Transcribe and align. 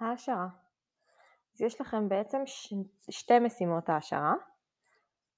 העשרה. 0.00 0.48
אז 1.54 1.60
יש 1.60 1.80
לכם 1.80 2.08
בעצם 2.08 2.42
ש... 2.46 2.74
שתי 3.10 3.38
משימות 3.38 3.88
העשרה. 3.88 4.34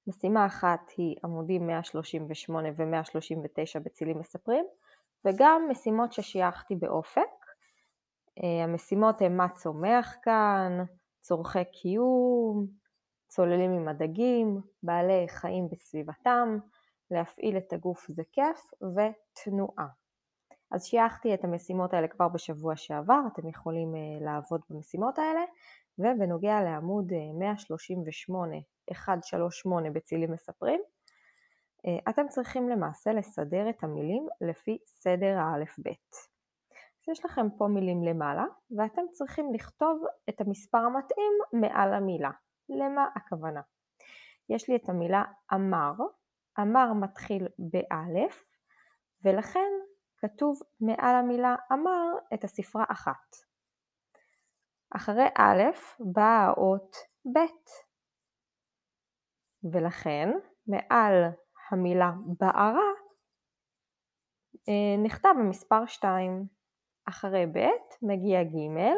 משימה 0.06 0.46
אחת 0.46 0.90
היא 0.96 1.16
עמודים 1.24 1.66
138 1.66 2.68
ו-139 2.76 3.78
בצילים 3.84 4.18
מספרים, 4.18 4.64
וגם 5.24 5.62
משימות 5.70 6.12
ששייכתי 6.12 6.76
באופק. 6.76 7.20
אה, 8.42 8.64
המשימות 8.64 9.20
הן 9.20 9.36
מה 9.36 9.48
צומח 9.48 10.16
כאן, 10.22 10.84
צורכי 11.20 11.64
קיום, 11.64 12.66
צוללים 13.28 13.70
עם 13.70 13.88
הדגים, 13.88 14.60
בעלי 14.82 15.28
חיים 15.28 15.68
בסביבתם, 15.68 16.58
להפעיל 17.10 17.56
את 17.56 17.72
הגוף 17.72 18.06
זה 18.08 18.22
כיף 18.32 18.70
ותנועה. 18.82 19.99
אז 20.70 20.84
שייכתי 20.84 21.34
את 21.34 21.44
המשימות 21.44 21.94
האלה 21.94 22.08
כבר 22.08 22.28
בשבוע 22.28 22.76
שעבר, 22.76 23.20
אתם 23.32 23.48
יכולים 23.48 23.94
אה, 23.94 24.00
לעבוד 24.24 24.60
במשימות 24.70 25.18
האלה, 25.18 25.40
ובנוגע 25.98 26.60
לעמוד 26.60 27.12
138, 27.38 28.54
אה, 28.54 28.60
138 28.90 29.90
בצילים 29.90 30.32
מספרים, 30.32 30.80
אה, 31.86 31.98
אתם 32.08 32.28
צריכים 32.28 32.68
למעשה 32.68 33.12
לסדר 33.12 33.70
את 33.70 33.84
המילים 33.84 34.26
לפי 34.40 34.78
סדר 34.86 35.38
האלף-בית. 35.38 36.14
אז 37.00 37.08
יש 37.08 37.24
לכם 37.24 37.46
פה 37.58 37.66
מילים 37.66 38.04
למעלה, 38.04 38.44
ואתם 38.76 39.02
צריכים 39.12 39.54
לכתוב 39.54 40.04
את 40.28 40.40
המספר 40.40 40.78
המתאים 40.78 41.32
מעל 41.52 41.94
המילה. 41.94 42.30
למה 42.68 43.06
הכוונה? 43.16 43.60
יש 44.48 44.68
לי 44.68 44.76
את 44.76 44.88
המילה 44.88 45.24
אמר, 45.54 45.92
אמר 46.60 46.92
מתחיל 46.92 47.48
באלף, 47.58 48.44
ולכן 49.24 49.70
כתוב 50.20 50.60
מעל 50.80 51.16
המילה 51.16 51.56
אמר 51.72 52.04
את 52.34 52.44
הספרה 52.44 52.84
אחת. 52.88 53.36
אחרי 54.96 55.26
א' 55.38 55.62
באה 56.00 56.46
האות 56.46 56.96
ב', 57.34 57.38
ולכן 59.72 60.28
מעל 60.66 61.24
המילה 61.70 62.12
בערה 62.38 62.90
אה, 64.68 65.02
נכתב 65.04 65.34
המספר 65.38 65.86
2. 65.86 66.46
אחרי 67.08 67.46
ב' 67.46 67.58
מגיע 68.02 68.42
ג', 68.42 68.94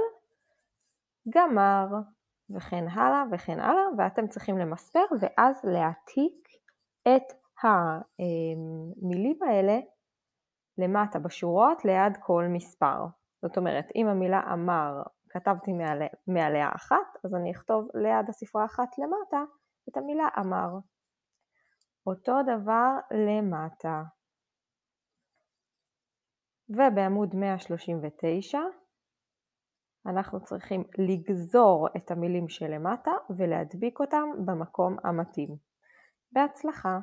גמר, 1.35 1.87
וכן 2.57 2.89
הלאה 2.89 3.25
וכן 3.33 3.61
הלאה, 3.61 3.83
ואתם 3.99 4.29
צריכים 4.29 4.59
למספר 4.59 5.05
ואז 5.21 5.65
להעתיק 5.65 6.49
את 7.09 7.33
המילים 7.63 9.39
האלה 9.43 9.79
למטה 10.79 11.19
בשורות 11.19 11.85
ליד 11.85 12.17
כל 12.21 12.45
מספר. 12.53 13.07
זאת 13.43 13.57
אומרת, 13.57 13.87
אם 13.95 14.07
המילה 14.07 14.41
אמר 14.53 15.03
כתבתי 15.29 15.73
מעליה, 15.73 16.09
מעליה 16.27 16.69
אחת, 16.77 17.19
אז 17.25 17.35
אני 17.35 17.53
אכתוב 17.53 17.89
ליד 17.95 18.29
הספרה 18.29 18.65
אחת 18.65 18.99
למטה 18.99 19.43
את 19.89 19.97
המילה 19.97 20.29
אמר. 20.39 20.69
אותו 22.07 22.33
דבר 22.43 22.91
למטה. 23.11 24.03
ובעמוד 26.69 27.35
139 27.35 28.59
אנחנו 30.07 30.41
צריכים 30.41 30.85
לגזור 30.99 31.89
את 31.97 32.11
המילים 32.11 32.49
שלמטה 32.49 33.11
ולהדביק 33.39 34.01
אותם 34.01 34.25
במקום 34.47 34.97
המתאים. 35.05 35.57
בהצלחה! 36.33 36.99